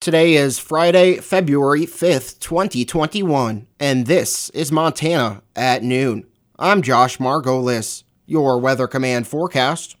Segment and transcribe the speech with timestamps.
[0.00, 6.26] Today is Friday, February 5th, 2021, and this is Montana at noon.
[6.58, 9.96] I'm Josh Margolis, your Weather Command forecast.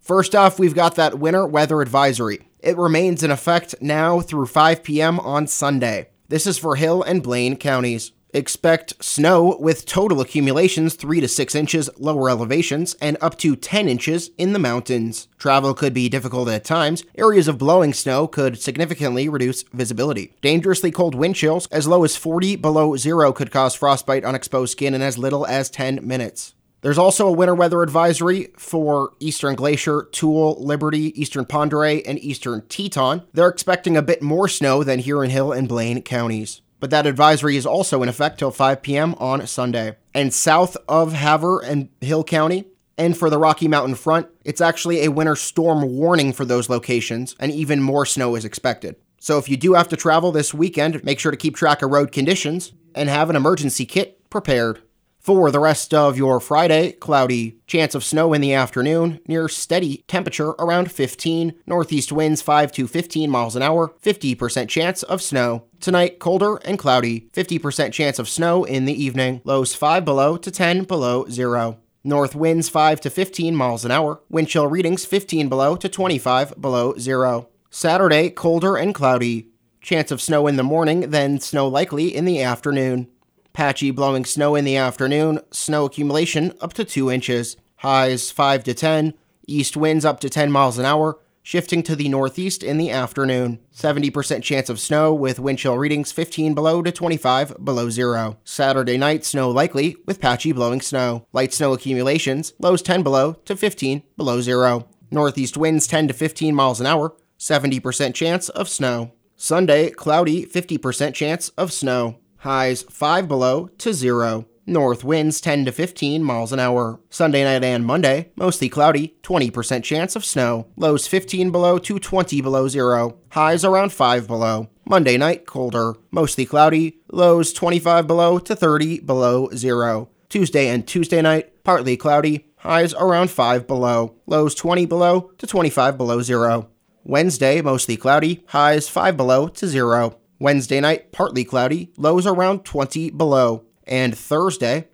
[0.00, 2.48] First off, we've got that winter weather advisory.
[2.58, 5.20] It remains in effect now through 5 p.m.
[5.20, 6.08] on Sunday.
[6.26, 8.10] This is for Hill and Blaine counties.
[8.36, 13.88] Expect snow with total accumulations 3 to 6 inches lower elevations and up to 10
[13.88, 15.28] inches in the mountains.
[15.38, 17.02] Travel could be difficult at times.
[17.16, 20.34] Areas of blowing snow could significantly reduce visibility.
[20.42, 24.72] Dangerously cold wind chills as low as 40 below zero could cause frostbite on exposed
[24.72, 26.54] skin in as little as 10 minutes.
[26.82, 32.66] There's also a winter weather advisory for Eastern Glacier, Toole, Liberty, Eastern Pondera, and Eastern
[32.68, 33.22] Teton.
[33.32, 37.56] They're expecting a bit more snow than Huron Hill and Blaine counties but that advisory
[37.56, 39.14] is also in effect till 5 p.m.
[39.18, 39.96] on Sunday.
[40.14, 42.64] And south of Havre and Hill County,
[42.98, 47.36] and for the Rocky Mountain front, it's actually a winter storm warning for those locations,
[47.38, 48.96] and even more snow is expected.
[49.20, 51.90] So if you do have to travel this weekend, make sure to keep track of
[51.90, 54.80] road conditions and have an emergency kit prepared.
[55.26, 60.04] For the rest of your Friday, cloudy, chance of snow in the afternoon, near steady
[60.06, 65.64] temperature around 15, northeast winds 5 to 15 miles an hour, 50% chance of snow.
[65.80, 70.48] Tonight, colder and cloudy, 50% chance of snow in the evening, lows 5 below to
[70.48, 71.80] 10 below zero.
[72.04, 76.54] North winds 5 to 15 miles an hour, wind chill readings 15 below to 25
[76.60, 77.48] below zero.
[77.68, 79.48] Saturday, colder and cloudy,
[79.80, 83.08] chance of snow in the morning, then snow likely in the afternoon.
[83.56, 87.56] Patchy blowing snow in the afternoon, snow accumulation up to 2 inches.
[87.76, 89.14] Highs 5 to 10,
[89.46, 93.58] east winds up to 10 miles an hour, shifting to the northeast in the afternoon.
[93.74, 98.36] 70% chance of snow with wind chill readings 15 below to 25 below zero.
[98.44, 101.26] Saturday night, snow likely with patchy blowing snow.
[101.32, 104.86] Light snow accumulations, lows 10 below to 15 below zero.
[105.10, 109.12] Northeast winds 10 to 15 miles an hour, 70% chance of snow.
[109.34, 112.18] Sunday, cloudy, 50% chance of snow.
[112.38, 114.46] Highs 5 below to 0.
[114.68, 117.00] North winds 10 to 15 miles an hour.
[117.08, 120.66] Sunday night and Monday, mostly cloudy, 20% chance of snow.
[120.76, 123.16] Lows 15 below to 20 below 0.
[123.30, 124.68] Highs around 5 below.
[124.84, 126.98] Monday night, colder, mostly cloudy.
[127.12, 130.08] Lows 25 below to 30 below 0.
[130.28, 132.46] Tuesday and Tuesday night, partly cloudy.
[132.58, 134.16] Highs around 5 below.
[134.26, 136.68] Lows 20 below to 25 below 0.
[137.04, 138.44] Wednesday, mostly cloudy.
[138.48, 140.18] Highs 5 below to 0.
[140.38, 143.64] Wednesday night, partly cloudy, lows around 20 below.
[143.86, 144.88] And Thursday,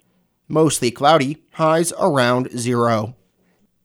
[0.48, 3.16] mostly cloudy, highs around zero.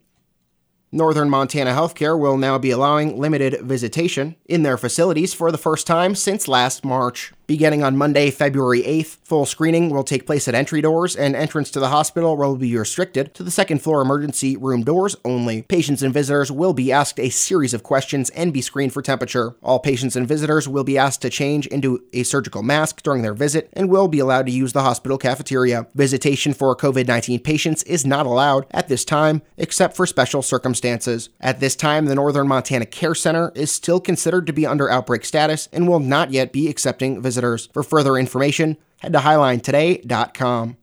[0.91, 5.87] Northern Montana Healthcare will now be allowing limited visitation in their facilities for the first
[5.87, 7.31] time since last March.
[7.49, 11.71] Beginning on Monday, February 8th, full screening will take place at entry doors, and entrance
[11.71, 15.63] to the hospital will be restricted to the second floor emergency room doors only.
[15.63, 19.55] Patients and visitors will be asked a series of questions and be screened for temperature.
[19.63, 23.33] All patients and visitors will be asked to change into a surgical mask during their
[23.33, 25.87] visit and will be allowed to use the hospital cafeteria.
[25.95, 31.29] Visitation for COVID 19 patients is not allowed at this time, except for special circumstances.
[31.41, 35.25] At this time, the Northern Montana Care Center is still considered to be under outbreak
[35.25, 37.69] status and will not yet be accepting visitors visitors.
[37.73, 40.77] For further information, head to highlinetoday.com.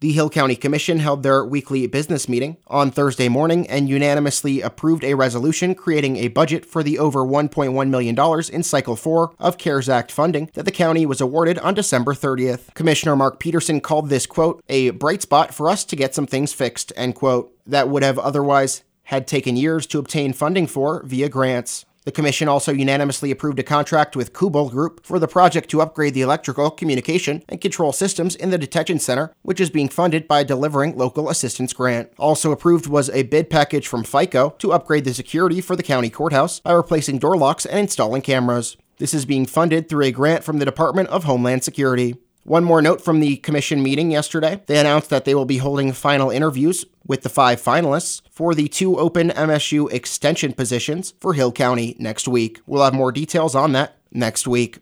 [0.00, 5.02] The Hill County Commission held their weekly business meeting on Thursday morning and unanimously approved
[5.02, 9.88] a resolution creating a budget for the over $1.1 million in Cycle 4 of CARES
[9.88, 12.74] Act funding that the county was awarded on December 30th.
[12.74, 16.52] Commissioner Mark Peterson called this, quote, a bright spot for us to get some things
[16.52, 21.30] fixed, end quote, that would have otherwise had taken years to obtain funding for via
[21.30, 21.86] grants.
[22.04, 26.12] The Commission also unanimously approved a contract with Kubel Group for the project to upgrade
[26.12, 30.40] the electrical, communication, and control systems in the detention center, which is being funded by
[30.40, 32.12] a delivering local assistance grant.
[32.18, 36.10] Also approved was a bid package from FICO to upgrade the security for the county
[36.10, 38.76] courthouse by replacing door locks and installing cameras.
[38.98, 42.16] This is being funded through a grant from the Department of Homeland Security.
[42.44, 44.60] One more note from the commission meeting yesterday.
[44.66, 48.68] They announced that they will be holding final interviews with the five finalists for the
[48.68, 52.60] two open MSU extension positions for Hill County next week.
[52.66, 54.80] We'll have more details on that next week.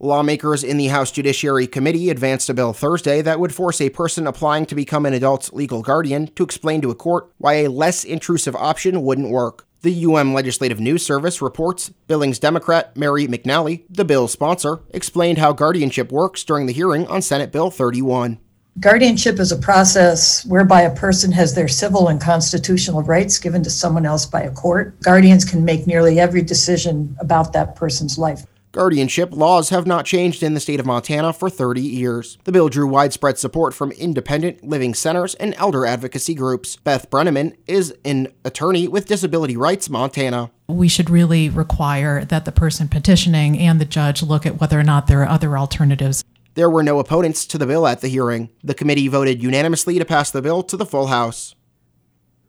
[0.00, 4.26] Lawmakers in the House Judiciary Committee advanced a bill Thursday that would force a person
[4.26, 8.04] applying to become an adult's legal guardian to explain to a court why a less
[8.04, 9.66] intrusive option wouldn't work.
[9.84, 15.52] The UM Legislative News Service reports Billings Democrat Mary McNally, the bill's sponsor, explained how
[15.52, 18.38] guardianship works during the hearing on Senate Bill 31.
[18.80, 23.68] Guardianship is a process whereby a person has their civil and constitutional rights given to
[23.68, 24.98] someone else by a court.
[25.02, 28.46] Guardians can make nearly every decision about that person's life.
[28.74, 32.38] Guardianship laws have not changed in the state of Montana for 30 years.
[32.42, 36.74] The bill drew widespread support from independent living centers and elder advocacy groups.
[36.78, 40.50] Beth Brenneman is an attorney with Disability Rights Montana.
[40.66, 44.82] We should really require that the person petitioning and the judge look at whether or
[44.82, 46.24] not there are other alternatives.
[46.54, 48.50] There were no opponents to the bill at the hearing.
[48.64, 51.54] The committee voted unanimously to pass the bill to the full House.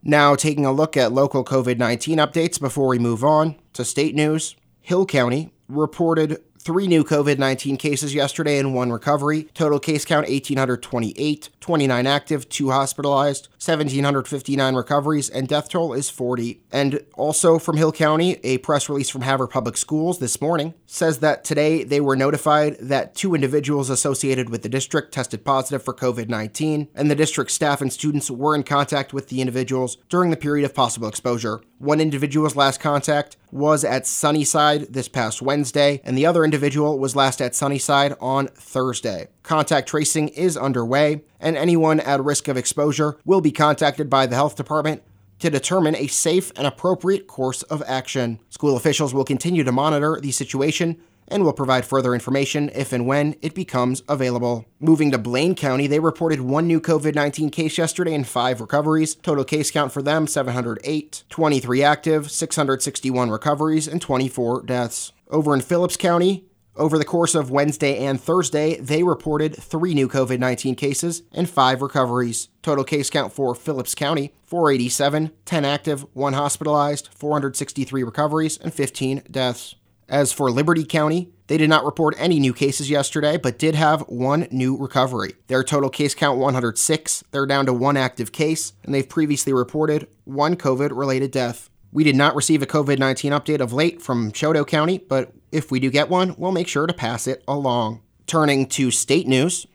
[0.02, 4.16] Now, taking a look at local COVID 19 updates before we move on to state
[4.16, 4.56] news.
[4.82, 9.44] Hill County reported three new COVID 19 cases yesterday and one recovery.
[9.54, 16.60] Total case count 1,828, 29 active, 2 hospitalized, 1,759 recoveries, and death toll is 40.
[16.72, 21.20] And also from Hill County, a press release from Havre Public Schools this morning says
[21.20, 25.94] that today they were notified that two individuals associated with the district tested positive for
[25.94, 30.32] COVID 19, and the district staff and students were in contact with the individuals during
[30.32, 31.62] the period of possible exposure.
[31.78, 37.16] One individual's last contact was at Sunnyside this past Wednesday, and the other individual was
[37.16, 39.30] last at Sunnyside on Thursday.
[39.44, 44.36] Contact tracing is underway, and anyone at risk of exposure will be contacted by the
[44.36, 45.04] health department
[45.40, 48.40] to determine a safe and appropriate course of action.
[48.50, 53.08] School officials will continue to monitor the situation and will provide further information if and
[53.08, 54.66] when it becomes available.
[54.80, 59.16] Moving to Blaine County, they reported one new COVID 19 case yesterday and five recoveries.
[59.16, 65.14] Total case count for them 708, 23 active, 661 recoveries, and 24 deaths.
[65.30, 66.46] Over in Phillips County,
[66.78, 71.50] over the course of Wednesday and Thursday, they reported three new COVID 19 cases and
[71.50, 72.50] five recoveries.
[72.62, 79.24] Total case count for Phillips County 487, 10 active, 1 hospitalized, 463 recoveries, and 15
[79.32, 79.76] deaths.
[80.08, 84.02] As for Liberty County, they did not report any new cases yesterday, but did have
[84.02, 85.34] one new recovery.
[85.48, 87.24] Their total case count 106.
[87.32, 91.70] They're down to one active case, and they've previously reported one COVID related death.
[91.92, 95.72] We did not receive a COVID 19 update of late from Chouteau County, but if
[95.72, 98.02] we do get one, we'll make sure to pass it along.
[98.28, 99.66] Turning to state news,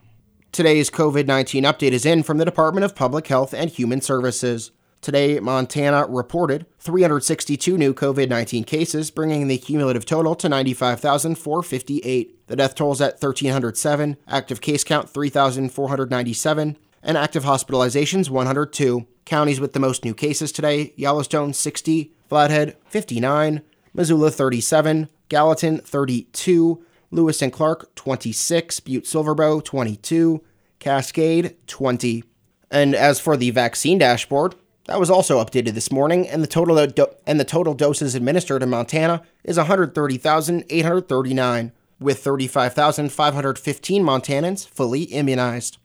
[0.52, 4.70] today's COVID 19 update is in from the Department of Public Health and Human Services.
[5.00, 12.48] Today, Montana reported 362 new COVID 19 cases, bringing the cumulative total to 95,458.
[12.48, 19.06] The death toll is at 1,307, active case count 3,497, and active hospitalizations 102.
[19.24, 23.62] Counties with the most new cases today Yellowstone 60, Flathead 59,
[23.94, 30.42] Missoula 37, Gallatin 32, Lewis and Clark 26, Butte Silverbow 22,
[30.78, 32.24] Cascade 20.
[32.70, 36.86] And as for the vaccine dashboard, that was also updated this morning, and the total
[36.86, 45.76] do- and the total doses administered in Montana is 130,839, with 35,515 Montanans fully immunized.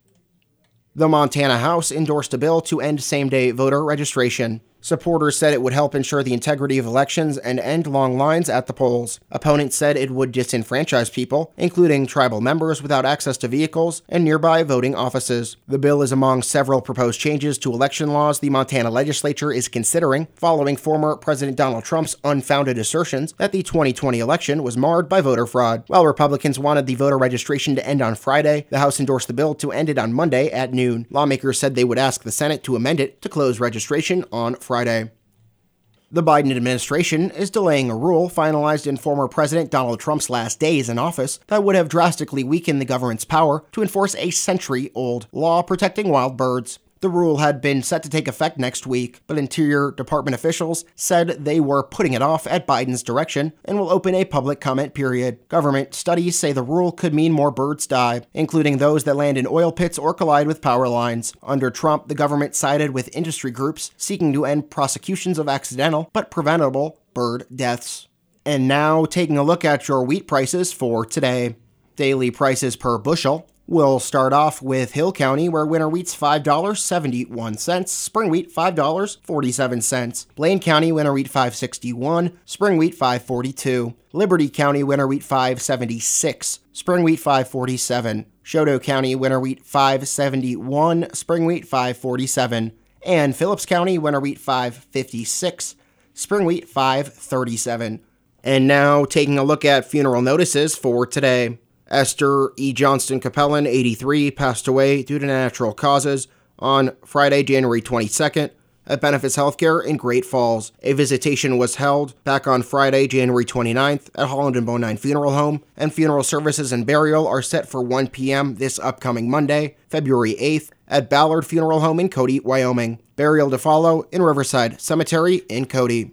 [0.94, 4.62] The Montana House endorsed a bill to end same-day voter registration.
[4.86, 8.68] Supporters said it would help ensure the integrity of elections and end long lines at
[8.68, 9.18] the polls.
[9.32, 14.62] Opponents said it would disenfranchise people, including tribal members without access to vehicles and nearby
[14.62, 15.56] voting offices.
[15.66, 20.28] The bill is among several proposed changes to election laws the Montana legislature is considering
[20.36, 25.46] following former President Donald Trump's unfounded assertions that the 2020 election was marred by voter
[25.46, 25.82] fraud.
[25.88, 29.56] While Republicans wanted the voter registration to end on Friday, the House endorsed the bill
[29.56, 31.08] to end it on Monday at noon.
[31.10, 34.75] Lawmakers said they would ask the Senate to amend it to close registration on Friday.
[34.84, 40.88] The Biden administration is delaying a rule finalized in former President Donald Trump's last days
[40.88, 45.26] in office that would have drastically weakened the government's power to enforce a century old
[45.32, 46.78] law protecting wild birds.
[47.00, 51.44] The rule had been set to take effect next week, but Interior Department officials said
[51.44, 55.46] they were putting it off at Biden's direction and will open a public comment period.
[55.48, 59.46] Government studies say the rule could mean more birds die, including those that land in
[59.46, 61.34] oil pits or collide with power lines.
[61.42, 66.30] Under Trump, the government sided with industry groups seeking to end prosecutions of accidental but
[66.30, 68.08] preventable bird deaths.
[68.46, 71.56] And now, taking a look at your wheat prices for today.
[71.96, 78.30] Daily prices per bushel We'll start off with Hill County, where winter wheat's $5.71, spring
[78.30, 80.26] wheat $5.47.
[80.36, 83.92] Blaine County, winter wheat 561, spring wheat 542.
[84.12, 88.26] Liberty County, winter wheat 576, spring wheat 547.
[88.44, 92.70] Chouteau County, winter wheat 571, spring wheat 547.
[93.04, 95.74] And Phillips County, winter wheat 556,
[96.14, 98.00] spring wheat 537.
[98.44, 101.58] And now taking a look at funeral notices for today.
[101.88, 102.72] Esther E.
[102.72, 106.28] Johnston Capellan, 83, passed away due to natural causes
[106.58, 108.50] on Friday, January 22nd
[108.86, 110.72] at Benefis Healthcare in Great Falls.
[110.82, 115.62] A visitation was held back on Friday, January 29th at Holland and Bonine Funeral Home,
[115.76, 118.56] and funeral services and burial are set for 1 p.m.
[118.56, 123.00] this upcoming Monday, February 8th, at Ballard Funeral Home in Cody, Wyoming.
[123.16, 126.12] Burial to follow in Riverside Cemetery in Cody.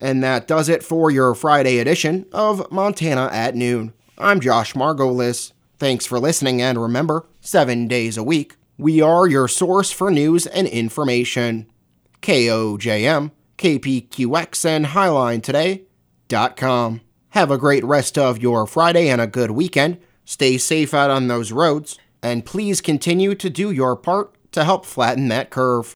[0.00, 3.94] And that does it for your Friday edition of Montana at Noon.
[4.16, 5.50] I'm Josh Margolis.
[5.76, 10.46] Thanks for listening, and remember, seven days a week, we are your source for news
[10.46, 11.66] and information.
[12.22, 17.00] KOJM, KPQX, and HighlineToday.com.
[17.30, 19.98] Have a great rest of your Friday and a good weekend.
[20.24, 24.86] Stay safe out on those roads, and please continue to do your part to help
[24.86, 25.92] flatten that curve.